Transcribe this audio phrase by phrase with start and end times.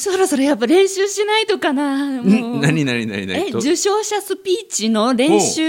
[0.00, 2.22] そろそろやっぱ練習しないとかな。
[2.22, 2.60] もう。
[2.60, 3.48] 何何何何？
[3.48, 5.62] え、と受賞者スピーチの練習？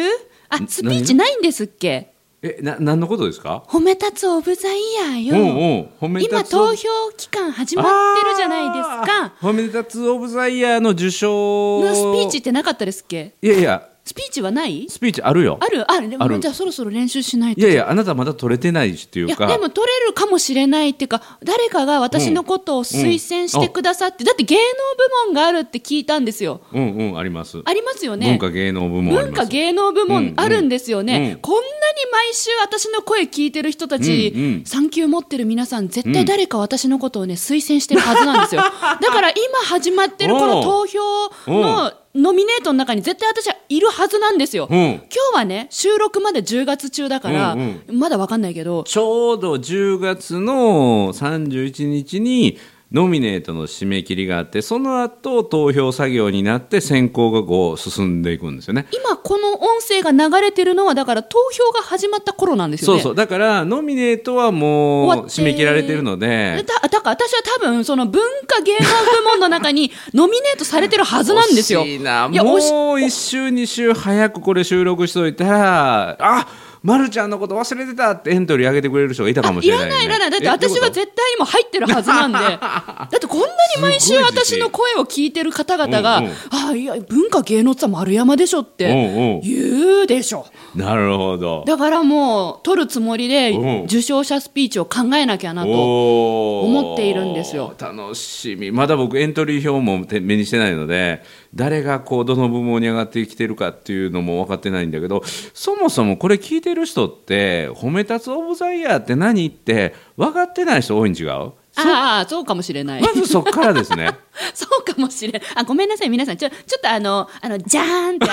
[0.50, 2.13] あ、スピーチないんですっけ？
[2.44, 3.63] えな何のことですか？
[3.67, 5.36] 褒め立つオブザイヤーよ。
[5.36, 7.86] おうおう今投票期間始まっ
[8.20, 9.36] てるじゃないですか。
[9.39, 11.82] 褒め立つオブザイヤーの受賞。
[11.84, 13.36] のスピーチってなかったですっけ？
[13.44, 14.88] いやいやスピーチはない？
[14.90, 15.60] スピーチあるよ。
[15.62, 15.90] ある？
[15.92, 17.62] あるでもじゃあそろそろ練習しないと。
[17.62, 26.61] いやいやあなたまだ取れてないしっていいうやかでも取れるかもしれないっていうか誰かが私のことを推薦してくださって、だって芸能部門があるって聞いたんですよ。
[26.73, 27.61] うんうんあります。
[27.63, 28.27] ありますよね。
[28.27, 29.44] 文化芸能部門あり文ます。
[29.44, 30.25] 化芸能部うんうん。
[30.25, 31.66] 門あるんですよね、うんこんなに
[32.11, 34.66] 毎週私の声聞いてる人たち、うんうん。
[34.66, 38.61] 産休持ってる皆さん絶対誰か私のことをね推薦してるはずなんですよ。
[38.66, 40.99] だから今始まってるこの投票
[41.47, 44.77] のノミネートの中に絶対私はいるはずなんですよ、うん。
[44.77, 44.99] 今
[45.34, 48.84] 日はね収録まで10月中だから、うんまだわかんないけど。
[48.84, 52.57] ちょうど10月の31日に
[52.91, 58.88] ノミネートの締め切りがあってその後投票作業になって選考がこう進んでいくんですよね。
[58.92, 68.86] 今この音声が流れてるのはだから投票が始まった頃なんですよねそうそうだからノミネートはもう締め切られてるのでだだから私は多分その文化芸能部
[69.30, 71.83] 門の中に ノミネートされてるはずなんですよ。
[71.83, 72.73] 惜しいなやもう惜し
[73.05, 76.48] 1週2週早くこれ収録しといたらあ
[76.83, 80.31] まるちゃんのこと忘れてたってエントリー上げてくれる人がいたかもしいれない、ね、らないいらない。
[80.31, 82.37] だってえ私は絶対にもう入ってるはずなんで。
[82.57, 86.31] だってこんなに毎週私の声を聞いてる方々が「うんうん。
[86.31, 86.35] あ
[86.71, 89.41] あいや文化芸能って丸山でしょ」ってうんうん。
[89.41, 90.47] 言うでしょ。
[90.73, 91.63] となるほど。
[91.67, 93.83] だからもう取るつもりでうん。
[93.83, 97.75] 受賞者スピーチを考えなきゃなと思っているんですよ。
[97.77, 98.71] 楽しみ。
[98.71, 101.21] まだ僕エントリー表も手目にしてないので
[101.53, 105.21] 誰がこうどの部門に上がってきてるかっていうのも分かってないんだけど
[105.53, 111.52] そもそもこれ聞いてる人って褒め立つオブザイヤーって何って分かってない人多いん違う？
[111.77, 114.09] ああそうかもしれないまずそっからですね
[114.53, 115.41] そうかもしれん。
[115.55, 116.38] あ、ごめんなさい、皆さん。
[116.38, 118.27] ちょ、ちょっとあの、あの、じゃーんって、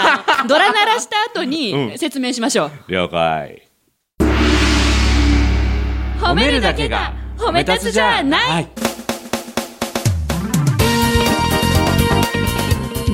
[0.49, 2.71] ドラ鳴らした後に うん説明しましょう。
[2.89, 3.63] 了解
[6.21, 8.51] 褒めるだけが褒め立つじゃない。
[8.51, 8.69] はい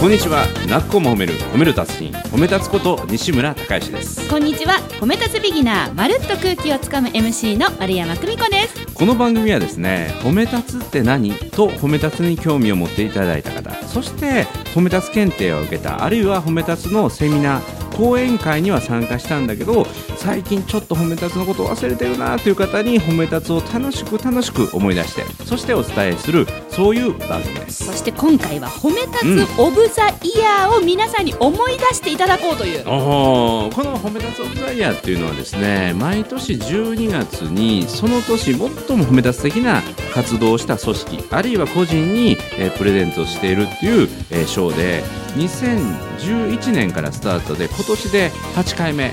[0.00, 0.46] こんにちは。
[0.68, 1.32] なっこも褒める。
[1.34, 2.12] 褒める達人。
[2.28, 4.28] 褒め立つこと西村孝之です。
[4.28, 4.74] こんにちは。
[5.00, 8.86] 褒め立つビギナー、まるっと空気をつかむ MC の丸山久美子です。
[8.92, 11.32] この番組はですね褒め立つって何？
[11.34, 13.72] と褒め立つに興味を持っていただいた方。
[13.86, 14.44] そして
[14.74, 32.88] 褒め立つ検定を受けたあるいは褒め立つのセミナー講演会には参加したんだけど最近ちょっと褒め立つのことを忘れてるなという方に褒め立つを楽しく楽しく思い出してそしてお伝えするそういう番組ですそして今回は褒め立つオブザイヤーを皆さんに思い出していただこうという。
[32.88, 39.82] おーこの褒め立つオブザイヤーっていうのはですね毎年12月にその年最も褒め立つ的な
[40.12, 45.02] 活動をした組織あるいは個人に、えープレゼントしているっていう、えー賞で
[45.34, 49.12] 2011年からスタートで今年で8回目。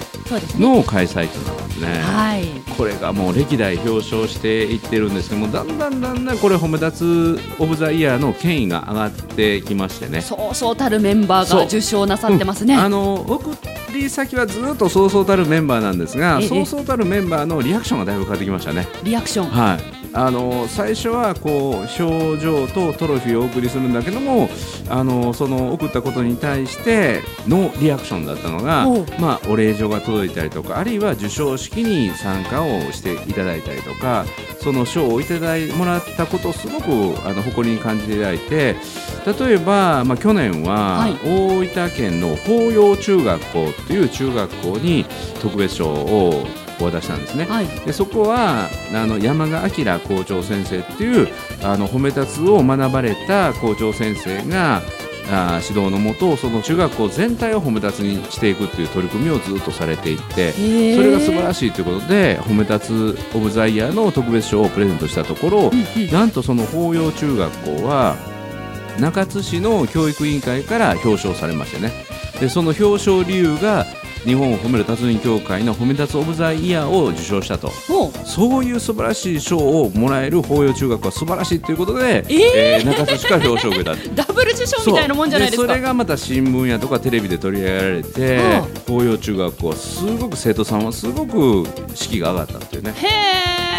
[0.58, 1.88] の開催となるんですね。
[2.00, 2.46] はい。
[2.78, 12.76] これがもう歴代表彰していってるんですけどもだんだんだんだんこれ褒め立つオブザイヤーの権威が上がってきましてねそうそうたるメンバーが受賞なさってますね。
[12.76, 13.56] あの送
[13.94, 18.88] り先はずっとそうそうたるメンバーなんですがええそうそうたるメンバーのリアクションがだいぶ変わってきましたね。
[19.04, 19.48] リアクション。
[19.48, 24.50] はいあの最初はこう表情とトロフィーをお送りするんだけども
[24.90, 28.88] あのその送ったことに対してのリアクションだったのが
[29.20, 34.26] まあ、お礼状が届いたりとかあるいは授賞式に参加をしていただいたりとか
[34.62, 36.92] その賞をいただいもらったことをすごく
[37.26, 38.76] あの誇りに感じていただいて
[39.40, 41.14] 例えば、まあ、去年は、はい。
[41.24, 45.06] 大分県の法陽中学校っていう中学校に
[45.42, 46.46] 特別賞を
[46.90, 47.46] 渡したんですね。
[47.46, 47.68] はい。
[47.86, 51.28] でそこはあの山賀明校長先生っていう
[51.64, 54.82] あの褒め立つを学ばれた校長先生が
[55.30, 68.16] あー指導のもとその中学校全体を褒め立つにしていくっていう取り組みをずっとされていってーそれが素晴らしいということで褒め立つオブザイヤーの特別賞をプレゼントしたところ、うんうんなんとその法陽中学校は
[69.00, 71.92] 中津市の教育委員会から表彰されましてね
[72.40, 73.86] でその表彰理由が
[74.26, 77.72] 日本を褒める達人協会の褒め立つオブザイヤーを受賞したと。
[78.26, 82.86] そういう素晴らしい賞をもらえる法陽中学は素晴らしいということで、えー。
[82.86, 85.68] 中津市から表彰を受けた ダブル受賞みたいなもんじゃないですか。
[85.68, 91.66] それがまた新聞やとかテレビで取り上げられてあ法陽中学校はすごく生徒さんはすごく
[91.96, 92.94] 士気が上がったっていうね。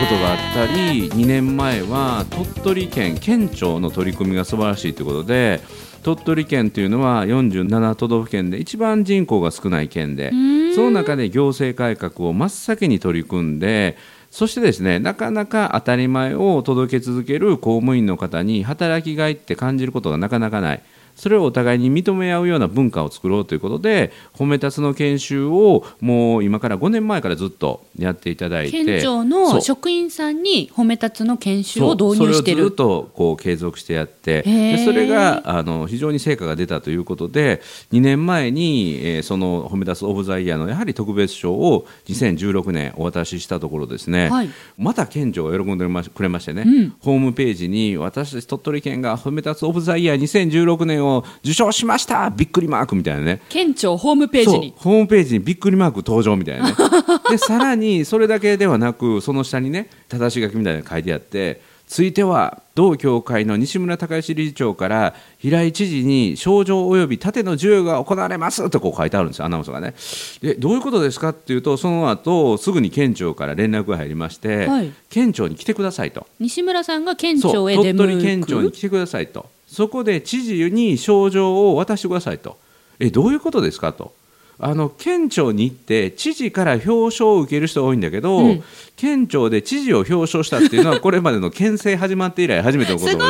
[0.01, 5.61] ことがあったり2年前は鳥取県県庁の取り組みが素晴らしいということで
[6.03, 10.31] 鳥取県というのは47都道府県で一番人口が少ない県で
[10.75, 13.97] その中で行政改革を真っ先に取り組んで
[14.31, 20.83] そしてですねなかなか当たり前を届け続ける公務員の方に働きがいって感じることがなかなかない。
[21.17, 37.61] それをお互いに認め合うような文化を作ろうということで褒め立つの研修をもう今から5年前からずっとやっていただいて県庁の職員さんに褒め立つの研修を導入してるそれをずっとこう継続してやってでそれがあの非常に成果が出たということで
[37.93, 52.31] 2年前に、えー、その褒め立つオブザイヤーのやはり特別賞を2016年お渡ししたところですね、はい、また県庁が喜んでくれましてね、うん、ホームページに私たち鳥取県が褒め立つオブザイヤー2016年を受賞しました。
[52.31, 53.41] びっくりマークみたいなね。
[53.49, 54.75] 県庁ホームページに。
[54.77, 56.75] ホームページにびっくりマーク登場みたいなね。
[57.31, 61.61] でさらにそれだけではなくその下にね正し書きみたいなの書いてあって
[61.93, 69.95] ついては同協会の西村隆之理事長から平井知事に症状及び盾の授与が行われますとこう書いてあるんですアナウンスがね。
[70.41, 76.27] でどういうことですかっていうとその後すぐに県庁から連絡が入りまして、はい、県庁に来てくださいと。
[76.41, 82.59] 西村さんが県庁へ鳥取県庁に来てくださいとそこで知事に症状を渡してくださいと。
[83.01, 84.13] えどういうことですかと。
[84.59, 88.65] あの県庁に行って知事から表彰を受ける人が多いんだけど、うん、
[88.97, 93.25] 県庁で知事を表彰したっていうのは これまでの県政始まって以来初めてのことで。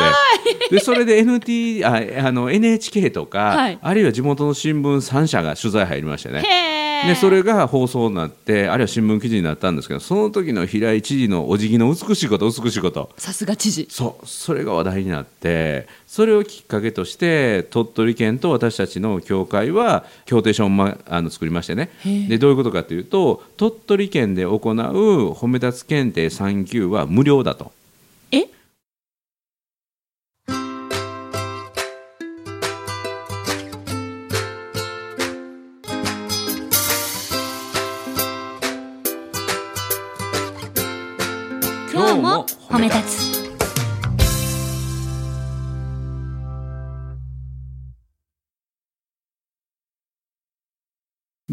[0.69, 6.43] でそれで NT ああの NHK とか、はい、あるいは地元の新聞3社が取材入りましてね。
[7.07, 13.09] でそれが放送になってあるいは新聞記事になったんですけどその時の平井知事のお辞儀の美しいこと美しいこと。
[13.17, 13.87] さすが知事。
[13.89, 14.25] そう。
[14.25, 21.89] それが話題になってそれをきっかけとして鳥取県と私たちの協会は協定書を、ま、あの作りましてね。
[22.29, 27.71] でどういうことかというと鳥取県で行う褒め立つ検定3級は無料だと。
[28.31, 28.47] 今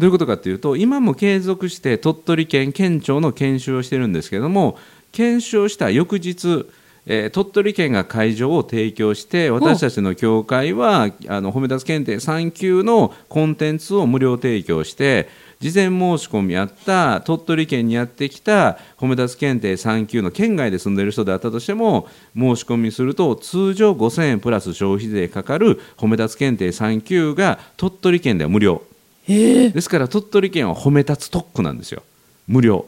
[0.01, 4.79] どういうことかというと今も継続して鳥取県県庁の研修をしてるんですけれども
[5.11, 6.67] 研修をした翌日
[7.07, 15.27] えー、鳥取県が会場を提供して私たちの協会はあの褒め立つ検定3級のコンテンツを無料提供して
[15.59, 28.83] 事前申し込みあった鳥取県にやってきた褒め立つ検定3級の県外で住んでいる人であったとしても申し込みすると通常5000円プラス消費税かかる褒め立つ検定3級が鳥取県では無料
[29.27, 32.03] ですから鳥取県は褒め立つ特区なんですよ。
[32.47, 32.85] 無料。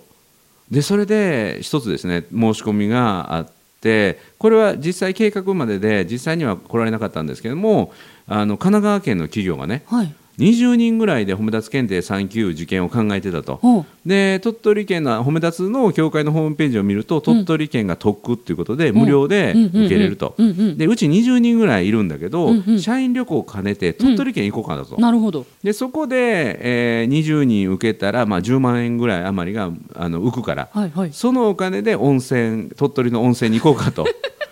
[0.71, 3.51] でそれで一つですね申し込みがあっ
[3.81, 7.93] てこれは実際計画までで実際には来られなかったんですけども
[8.27, 22.49] あの神奈川県の企業がね、はい20人ぐらいで褒め立つ検定3級受験を考えてたと、で鳥取県の褒め立つの協会のホームページを見ると、鳥取県が特区ということで、無料で受けれると、でうち20人ぐらいいるんだけど、
[22.79, 25.45] 社員旅行を兼ねて鳥取県行こうかなと、なるほど。
[25.61, 34.05] でそこで、えー、20人受けたら、まあ、10万円ぐらい余りがあの浮くから、はいはい、そのお金で温泉鳥取の温泉に行こうかと。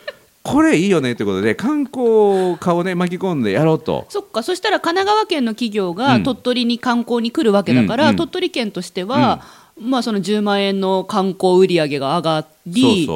[0.44, 4.08] これいいよねということで観光家をね巻き込んでやろうと。
[4.10, 4.42] そっか。
[4.42, 9.42] そしたら神奈川県の企業が鳥取に観光に来るわけだから、うん、鳥取県としては、
[9.78, 13.08] うん、まあ、その10万円の観光売上が上がり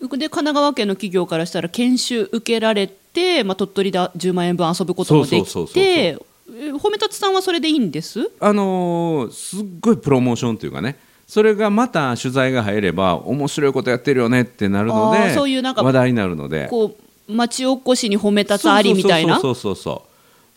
[0.00, 6.16] で神奈川県の企業からしたら研修受けられて、まあ、鳥取で10万円分遊ぶこともできて
[6.50, 8.30] 褒めたつさんはそれでいいんです？
[8.40, 10.98] あのー、すっごいプロモーションというかね
[11.30, 16.66] それがまた取材が入れば面白いことやってるよねってなるのでそういうなんか話題になるので。
[16.68, 16.96] こ
[17.28, 19.38] う町おこしに褒めたつありみたいな？
[19.38, 20.02] そうそうそ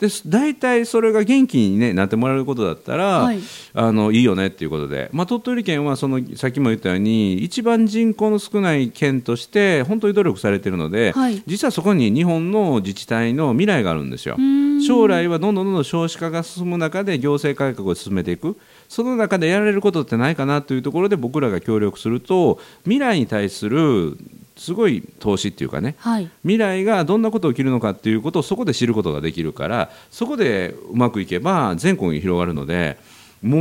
[0.00, 3.38] で大体それが元気に、ね、なってもらえることだったら、はい、
[3.74, 14.36] あのいいよねっていうことで、まあ、鳥取県はそのさっきも言ったように一番人口の少ない県として本当に努力されているので、はい、実はそこに日本の自治体の未来があるんですよ。
[14.84, 18.56] 将来はどんどんどんどん少子化が進む中で行政改革を進めていく
[18.88, 24.16] その中でやられることってないかなというところで僕らが協力すると未来に対する
[24.56, 32.96] すごい投資っていうかね、はい、未来がどんなこと起きるのかっていうことをそこで知ることができるからそこでうまくいけば全国に広がるので
[33.42, 33.60] もう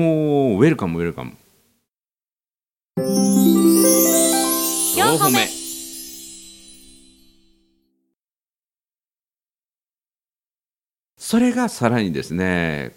[0.55, 1.33] ウェルカムウェルカム。
[4.95, 5.63] 4歩目。
[11.17, 12.93] それがさらにですね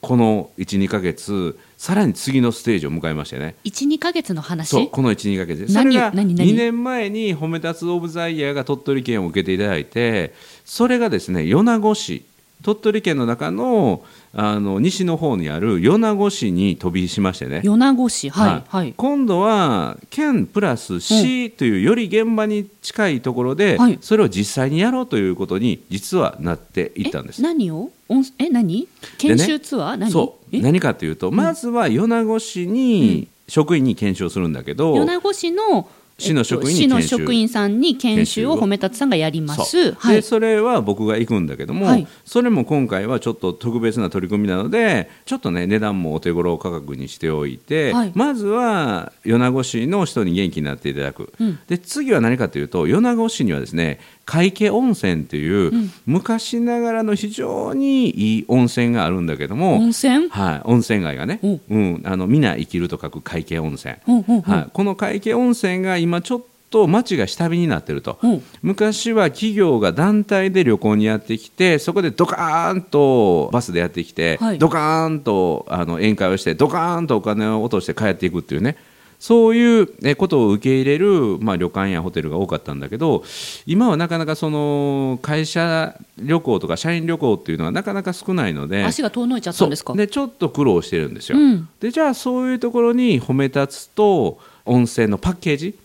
[0.00, 3.54] この12か月さらに次のステージを迎えましてね。
[3.64, 4.68] 12か月の話？
[4.68, 12.24] そうこの12か月それが2年前に褒め立つオブザイヤーが鳥取県を受けていただいてそれがですね米子市
[12.62, 14.02] 鳥取県の中の
[14.32, 17.62] あの西の方にある米子市に飛びしましてね。
[17.64, 18.30] 米子市。
[18.30, 27.42] はい、はい、はい、今度は県プラス市というより現場に近いところで、はい、それを実際にやろうということに実はなっていったんです。
[27.42, 27.90] 何を？
[28.38, 28.86] え何？
[29.18, 30.10] 研修ツアー、ね、何？
[30.12, 30.56] そう。
[30.56, 35.88] 何かというとまずは米子市に、職員に研修をするんだけど、米子市の
[36.20, 39.92] 市の職員市の職員さんに研修を褒め立つさんがやります。
[39.92, 53.98] はい、でそれは僕が行くんだけども、はい、それも今回はちょっと特別な取り組みなのでちょっとね値段もお手頃価格にしておいて、はい、まずは米子市の人に元気になっていただく、うん、で次は何かというと米子市にはですね
[54.30, 60.28] 海家温泉っていう、うん、昔ながらの非常にいい温泉があるんだけども温泉？
[60.28, 63.96] はい、温泉街がね、うん、あの皆生きると書く海家温泉、
[64.44, 78.76] はい、この海家温泉が今ちょっと町が下火になってると、うん、昔は企業が団体で旅行にやってきてそこでドカーンとバスでやってきて、はい、ドカーンとあの宴会をしてドカーンとお金を落として帰っていくっていうね
[79.20, 83.22] そういうことを受け入れる、まあ、旅館やホテルが多かったんだけど
[83.66, 89.92] 今はなかなかその会社旅行とか社員旅行っていうのはなかなか少ないので足が遠のいちゃったんですか？
[89.92, 95.78] でちょっと苦労してるんですよ、うん、でじゃあそういうところに褒め立つと温泉のパッケージ？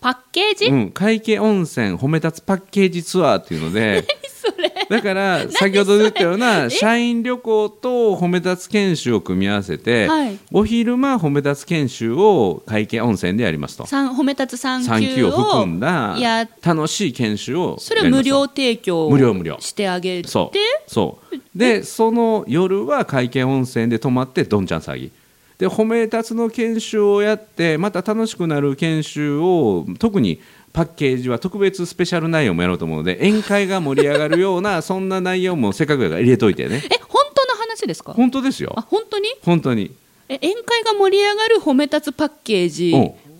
[0.00, 4.04] パッケージ、うん、会計温泉褒め立つパッケージツアーっていうので
[4.90, 13.84] だから 先ほど言ったような社員旅行と褒め立つ研修を組み合わせて、はい、お昼間褒め立つ研修を会計温泉でやりますと。
[13.84, 16.16] 褒め立つ産休を含んだ
[16.60, 19.56] 楽しい研修をそれを無料提供無料無料。
[19.60, 20.28] してあげて？
[20.28, 20.58] そう。
[20.90, 21.36] そう。
[21.54, 25.12] でその夜は会計温泉で泊まってどんちゃん騒ぎ。
[25.58, 30.40] で褒め立つの研修をやってまた楽しくなる研修を特に
[30.72, 36.82] パッケージは特別スペシャル内容もやろうと思うので宴会が盛り上がるような そんな内容もせっかくだから入れといてね。
[36.84, 38.12] え本当の話ですか？
[38.12, 38.72] 本当ですよ。
[38.76, 39.28] あ本当に？
[39.44, 39.90] 本当に。
[40.28, 42.92] え宴会が盛り上がる褒め立つパッケージ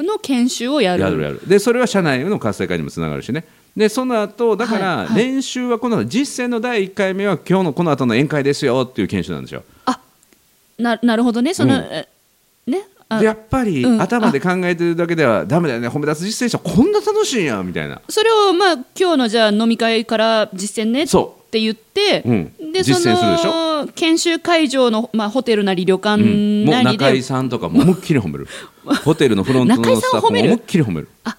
[0.02, 1.02] の研修をやる。
[1.02, 1.40] やるやる。
[1.46, 3.44] でそれは社内の活性化にもつながるしね。
[3.76, 9.62] でその後だから練習はこの実践の第1回目は今日のこの後の宴会ですよっていう研修なんですよ。
[9.84, 10.00] あ
[10.78, 11.54] ななるほどね。
[11.54, 12.82] その、うん、ね？
[13.18, 15.88] やっぱり、うん、頭で考えてるだけではだめだよね。
[15.88, 18.00] 褒め立つ実践者こんな楽しいやんみたいな。
[18.08, 21.06] それをまあ今日のじゃあ飲み会から実践ねっ
[21.50, 28.46] て言って、うん、でその研修会場の、まあ、ホテルなり旅館なりで、うん、中井さんとかも思いっきり褒める。
[29.04, 31.08] ホテルのフロントのスタッフも思いっきり褒める。
[31.24, 31.36] あ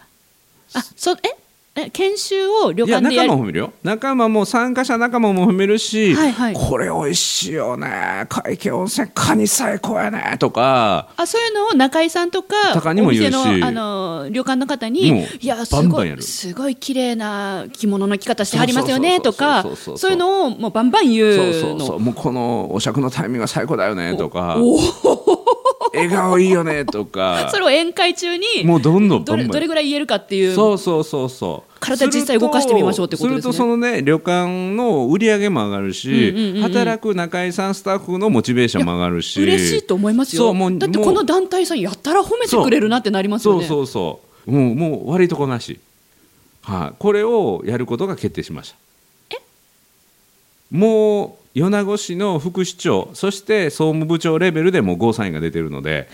[0.74, 1.41] あそえ？
[1.86, 3.74] え研修を旅館でや仲間も褒めるよ。
[3.84, 8.26] 仲間も参加者仲間も褒めるし、はいはい、これ美味しいよね。
[8.30, 11.10] 会計温泉カニ最高やねとか。
[11.18, 19.20] あそういうのを中井さんとかお店のあの旅館の方にいやすごいすごい綺麗な着物の着方してはりますよね。
[19.20, 19.64] とか
[19.96, 21.34] そういうのをもうバンバン言う。
[21.36, 22.00] そうそうそう。
[22.00, 24.16] もうこのお酌のタイミングが最高だよね。
[24.16, 24.58] とか。
[24.60, 25.52] おお
[25.94, 26.86] 笑顔いいよね。
[26.86, 27.50] とか。
[27.52, 30.56] それを宴会中にもうどんどんどれどれぐらい言えるかっていう。
[30.56, 39.42] そうそうそうそう体実際動かしてみましょうってことですねするとそのね旅館の売り上げも上がるし、うんうんうんうん、働く中井さんスタッフのモチベーションも上がるし。
[39.42, 40.44] 嬉しいと思いますよ。
[40.44, 43.66] そうもうだってこの団体さんやったら褒めてくれるなってなりますよね。
[43.66, 44.52] そうそうそう。
[44.52, 45.80] もうもう悪いとこなし。
[46.62, 48.76] はい、これをやることが決定しました。
[49.36, 49.42] え？
[50.70, 56.08] もう米子市の副市長そして総務部長レベルでもゴーサインが出てるので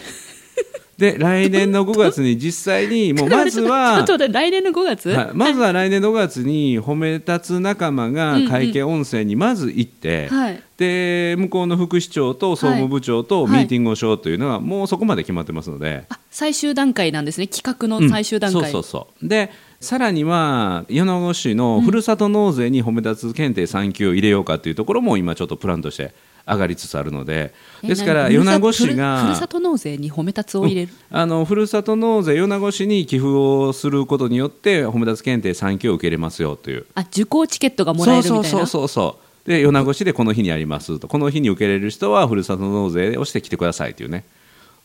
[0.98, 17.48] で来年の5月に 実際にもうまずは来年の5月、はい、まずは来年の5月に褒め立つ仲間が会計温泉にまず行って、うんうん、で向こうの副市長と総務部長とミーティングをしようというのはもうそこまで決まってますので、最終段階なんですね。
[17.48, 19.28] 企画の最終段階、うん、そうそうそう。
[19.28, 26.14] でさらには米子市のふるさと納税に褒め立つ検定3級を入れようかというところも今ちょっとプランとして
[26.48, 36.86] 上がりつつあるのでですから米子市がふるさと納税に褒め立つを入れる、あのふるさと納税米子市に寄付をすることによって褒め立つ検定3級を受けれますよという。
[36.96, 38.44] あ受講チケットがもらえるみたいな？
[38.44, 39.50] そうそうそうそう。
[39.50, 41.08] で米子市でこの日にありますと。
[41.08, 44.24] この日に受けれる人はふるさと納税をしてきてくださいというね。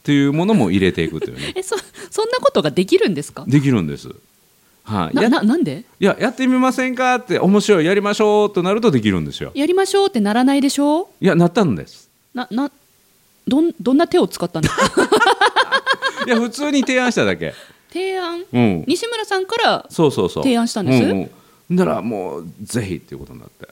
[0.04, 1.52] というものも入れていくというね。
[1.56, 1.76] えそ
[2.10, 3.44] そんなことができるんですか？
[3.46, 4.08] できるんです
[4.84, 5.84] はい、なななんで？
[6.00, 9.52] いややってみませんかって面白いやりましょうとなるとできるんですよ。
[9.54, 12.10] やりましょうってならないでしょいやなったんです。
[12.34, 12.70] なな
[13.46, 15.08] どんどんな手を使ったんですか
[16.26, 17.54] いや普通に提案しただけ。
[17.90, 20.42] 提案、うん、西村さんからそうそうそう。
[20.42, 21.04] 提案したんです？
[21.04, 21.10] うん
[21.70, 23.68] うん、ならもうぜひっていうことになって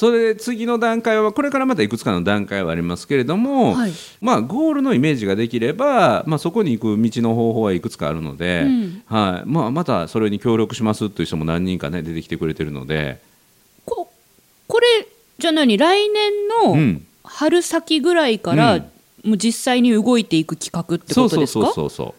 [0.00, 3.92] それで次の段階はこれからまたいくつかの段階はありますけれども、はい、
[4.22, 9.48] まあ、ゴールのイメージができれば、まあ、そこに行く道の方法はいくつかあるので、うん、はい。
[9.48, 13.20] まあ、またそれに協力しますという人も何人か、ね、出てきてくれてるので。
[13.84, 14.10] こ
[14.66, 14.86] これ
[15.38, 16.32] じゃあ何来年
[16.64, 17.06] うのん。
[17.22, 18.80] 春先ぐらいから、うん。
[19.28, 21.60] もう実際に動いていく企画ってことですか？
[21.60, 22.14] そうそうそうそう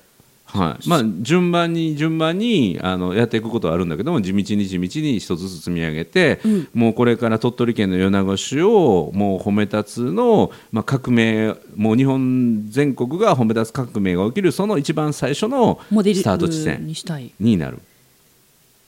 [0.53, 0.89] はい。
[0.89, 6.67] まあ、順番に順番にあのやっていくことはあるんだけども地道に地道に一つずつ積み上げて、うん。
[6.73, 17.31] もうこれから鳥取県の米子市をもう褒め立つの、まあ、革命もう日本全国が褒め立つ革命が起きるその一番最初のスタート地点にしたい。
[17.39, 17.79] になる。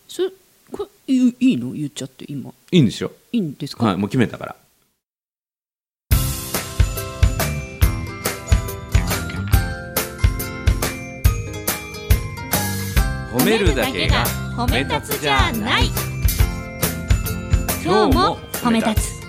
[0.08, 0.30] それ
[0.72, 1.72] これいいいいの？
[1.72, 2.52] 言っちゃって今。
[2.72, 4.56] いいんですよ、いいんですか、はい、もう決めたから
[13.34, 14.24] 褒めるだけが
[14.56, 15.86] 褒め立つじゃない。
[17.84, 19.24] 今日も褒め立つ。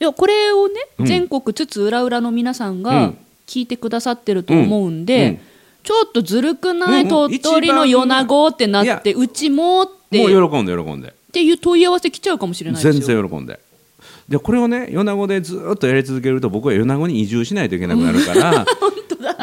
[0.00, 1.06] いやこれをね、うん。
[1.06, 3.18] 全国津々浦々の皆さんうがん。
[3.46, 5.38] 聞いてくださってると思うんで、うん。
[5.84, 10.18] ちょっとずるくない、うん鳥取の米子ってなってうちもって。
[10.18, 11.14] もうっ喜んで喜んで。
[11.32, 13.06] ていう問い合わせ来ちゃうかもしれないですよ。
[13.06, 13.67] 全然喜んで
[14.28, 18.66] でこれをね米子でずっとやり続けると僕は米子に移住しないといけなくなるから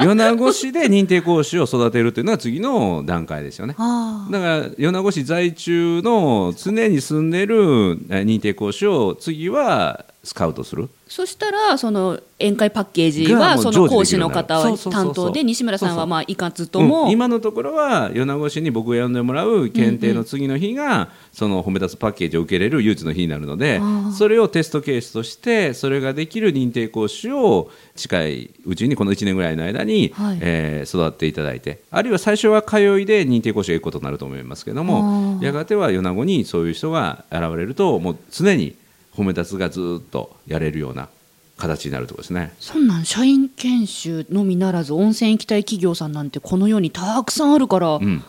[0.06, 3.76] 米子市で認定講師を育てるというのは次の段階ですよね。
[3.78, 10.90] あだから米子市在中の常に住んでるえ認定講師を次はスカウトする？
[11.08, 16.88] そしたらその宴会パッケージはその講師の方は担当で西村さんはまあいかずとうん。
[16.88, 23.82] も、今のところは米子市に僕が呼んでもらう検定の次の日が、その褒め立つパッケージを受けれる唯一の日になるので
[24.18, 30.40] それをテストケースとしてそれができる認定講師を近いうちにこの1年ぐらいの間に、はい。
[30.42, 38.76] えー育っていただいてあるいは最初は通いで認定講師が行くことになると思いますけどもやがては米子にそういう人が現れるともう常に
[39.16, 41.10] 褒め立つがずっとやれるような
[41.58, 42.54] 形になるところですね。
[42.60, 48.24] そんなん社員研修のみならず温泉行きたい企業さんなんてこの世にたくさんあるから、うん、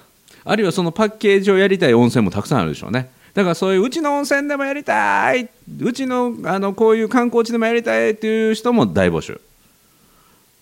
[0.45, 3.11] あるいはそのパッケージをやりたい温泉もたくさんあるでしょうね。
[3.35, 9.41] だからそういううちの温泉でもやりたいうちのあのこういう観光地でもやりたいっていう人も大募集。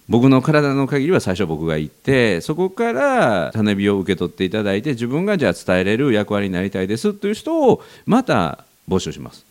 [0.08, 9.46] 僕の体の限りは最初僕が行ってそこから種火を受け取っていただいて自分がじゃあ伝えれる役割になりたいですっていう人をまた募集します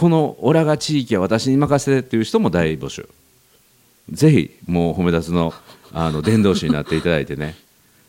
[0.00, 3.06] このオラが地域は私に任せてっていう人も大募集。
[4.10, 5.52] ぜひもう褒め立つの
[5.92, 7.54] あの伝道師になっていただいてね、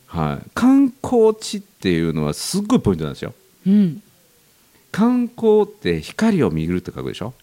[0.06, 3.34] はい、観光地っていうのはすっごいポイントなんですよ。
[3.66, 4.02] うん、
[4.90, 7.34] 観光って光を見るって書くでしょ。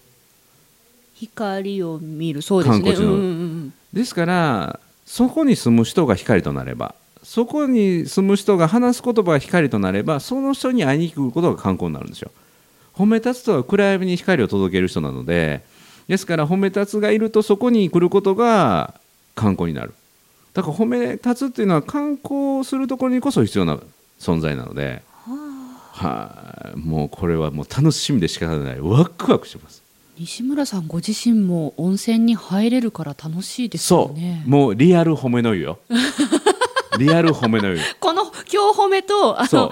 [1.13, 2.41] 光を見る。
[2.41, 2.83] そうですね。
[2.83, 3.13] 観光地の。
[3.13, 3.31] うんうんう
[3.67, 12.31] んですからそこに住む人が光となればそこに住む人が話す言葉が光となればその人に会いに来ることが観光になるんですよ
[12.99, 15.63] 褒め立つとは暗闇に光を届ける人なので
[16.09, 18.93] ですから褒め立つがいるとそこに来ることが
[19.35, 19.93] 観光になる。
[20.53, 23.79] だから褒め立つっていうのは観光するところにこそ必要な
[24.19, 25.01] 存在なので
[25.93, 28.81] はい、もうこれはもう楽しみで仕方ない。
[28.81, 29.81] ワクワクしてます。
[30.17, 35.79] 西村さんご自身も温泉に入れるから楽しいですよそう、ねもうリアル褒めの湯よ
[36.99, 37.79] リアル褒めの湯。
[37.99, 39.71] この今日褒めとあその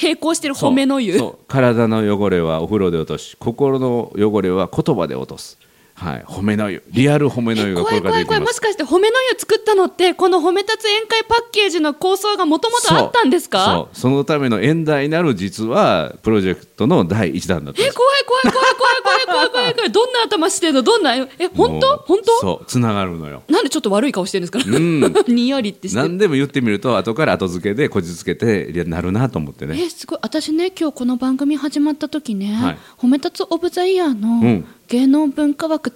[0.00, 1.20] 並行してる褒めの湯。
[1.48, 5.58] 体の汚れはお風呂で落とし心の汚れは言葉で落とす
[5.98, 6.24] はい。
[6.28, 6.82] 褒めの湯。
[6.90, 8.40] リアル褒めの湯がこれから怖い怖い。
[8.40, 13.64] もできますしかして褒めの湯作ったのってこの褒め立つ宴会パッケージの構想がもともとあったんですか？
[13.64, 13.98] そう。
[13.98, 35.87] そのための演題なる実はプロジェクトの第一弾だったんえ怖い怖い怖い怖い怖い怖い怖い怖いどんな頭してんのどんなえ本もう当本当そうつながるのよなんでちょっと悪い顔してるんですか、んにやりって何でも言ってみると後から後付けでこじつけていやなるなと思ってねえすごい私ね今日この番組始まった時ね、はい褒め立つオブザイヤーうのん芸能文化枠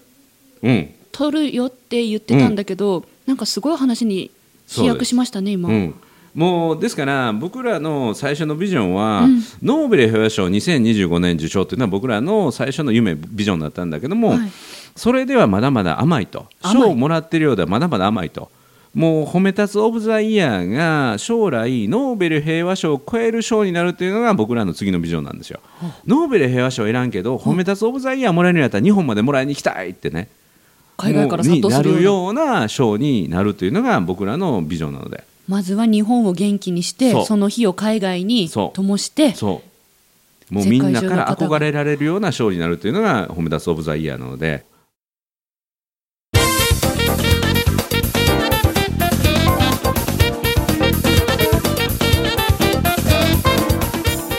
[0.63, 4.31] うん取るよって言ってたんだけど、なんかすごい話に
[4.67, 5.95] 飛躍しましたね今、うん、
[6.35, 9.29] もうですから僕らの最初のビジョンは、
[9.63, 14.51] ノーベル平和賞2025年受賞というのは僕らの最初の夢ビジョンだったんだけども、はい。
[14.97, 16.47] それではまだまだ甘いと。
[16.65, 18.51] 賞をもらっているようではまだまだ甘いと。
[18.95, 25.61] もう褒め立つオブ・ザ・イヤーが将来ノーベル平和賞を超える賞になるというのが僕らの次のビジョンなんですよ。
[26.07, 30.29] ノーベル平和賞いらんけど褒め立つオブ・ザ・イヤーもらえるんやったら日本までもらいに行きたいってね
[31.03, 32.43] 海外から殺到するような。
[32.43, 35.25] もうになるような賞になるというのが僕らのビジョンなので。
[35.49, 39.63] まずは日本を元気にしてその火を海外に灯してそ
[40.51, 40.55] う。
[40.55, 44.65] もうみんなから憧れられるような賞になるというのが褒め立つオブザイヤーなので。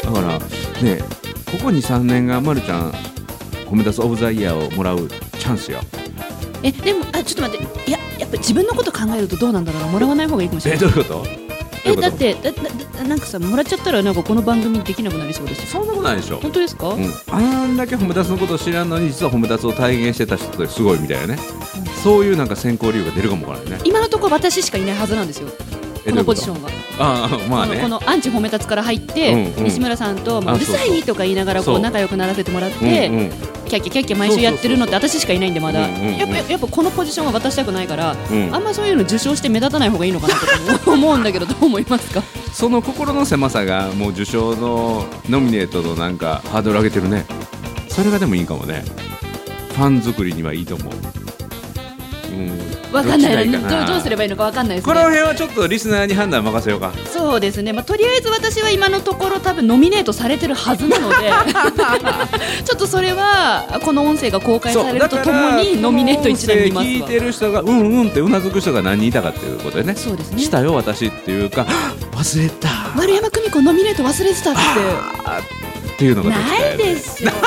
[0.03, 0.39] だから
[0.81, 0.99] ね
[1.51, 2.91] ここ23年がまるちゃん
[3.65, 5.79] 褒め立つオブザイヤーをもらうチャンスよ
[6.63, 7.89] えでもあちょっと待って。
[7.89, 9.87] いややっぱ自分のこと考えるとどうなんだろうな。
[9.89, 10.85] もらわない方がいいかもしれない。
[10.85, 11.25] えどういうこと？
[11.85, 16.39] えだってだだなんかさもらっちゃったらなんかこの番組できなくなりそうですそんなことないでしょ。
[16.39, 21.41] 本当ですか、うん、あんだけ褒め立つのことを知らんのに実は褒め立つを体現してた人ってすごいみたいなね、
[21.77, 23.83] うん、そういうなんか選考理由が出るかもわからないね。
[23.85, 25.49] 今のところ私しかいないはずなんですよ。
[26.05, 27.79] このポジションがあまあね。
[27.81, 31.79] このアンチ褒め立つから入って、うんうん、西村さんと「うるさい!」とか言いながらこう。
[31.79, 33.31] 仲良くならせてもらって、うんうん、
[33.73, 42.21] キャッキャキャッキャ毎週やってるのって私しかいないんでまだ、やっぱやっぱこのポジションは渡したくないから、うん、あんまそういうの受賞して目立たない方がいいのかなと 思うんだけどどう思いますか？
[42.51, 47.25] その心の狭さがもう受賞のノミネートのなんかハードル上げてるね。
[47.89, 48.83] それがでもいいかもね。
[49.75, 50.93] ファン作りにはいいと思う
[52.91, 53.51] わかんない。
[53.51, 56.93] どどうすればいいのかわかんないです、ね、この辺はちょっとリスナーに判断任せようか。
[57.05, 61.15] そうですね、まあ、とりあえず私は今のところ多分ノミネートされてるはずなので。
[62.63, 69.95] ちょっとそれはこの音声が公開されるとともにノミネート一覧見ます聞いてる人がうんうんってうなずく人が何人いたかっていうことでね。
[69.95, 70.41] そうですね。
[70.41, 71.65] したよ私っていうか
[72.13, 72.69] 忘れた。
[72.95, 74.59] 丸山久美子ノミネート忘れてたって。
[75.93, 76.37] っていうのがな
[76.73, 77.31] いですよ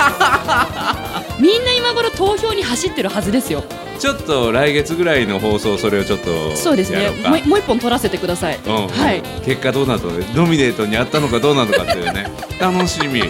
[1.38, 3.64] みんな今頃投票に走ってるはずですよ。
[3.98, 7.10] ちょっと来月ぐらいの放送それをちょっとそうですね。
[7.10, 9.22] もうもう一本取らせてください、うん、はい。
[9.44, 10.06] 結果どうなった？
[10.06, 12.26] のノミネートにあったのかどうなのかっていうね。
[12.60, 13.20] 楽しみ。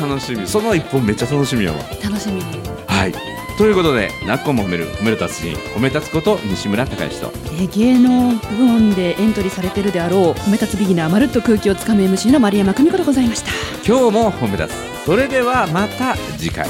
[0.00, 0.46] 楽しみ。
[0.46, 1.78] その一本めっちゃ楽しみやわ。
[2.02, 2.42] 楽しみ。
[2.86, 3.14] はい。
[3.58, 13.50] ということで「なっこも褒める褒める達人褒め立つこと西村隆之と、え芸能部門でエントリーされてるであろう褒め立つビギナーまるっと空気をつかむ MC の丸山久美子でございました。
[13.84, 15.04] 今日も褒め立つ。
[15.04, 16.68] それではまた次回